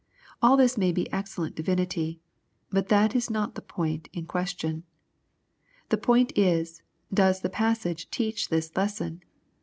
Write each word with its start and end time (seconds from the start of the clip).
All 0.41 0.57
this 0.57 0.79
may 0.79 0.91
be 0.91 1.13
excellent 1.13 1.55
divinity. 1.55 2.19
But 2.71 2.87
that 2.87 3.15
is 3.15 3.29
not 3.29 3.53
the 3.53 3.61
point 3.61 4.09
in 4.13 4.25
question. 4.25 4.83
The 5.89 5.97
point 5.97 6.35
is, 6.35 6.81
does 7.13 7.41
the 7.41 7.51
passage 7.51 8.09
teach 8.09 8.49
this 8.49 8.75
lesson? 8.75 9.21